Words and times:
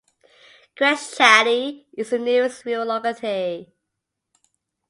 Khreshchaty 0.75 1.85
is 1.93 2.09
the 2.09 2.17
nearest 2.17 2.65
rural 2.65 2.87
locality. 2.87 3.71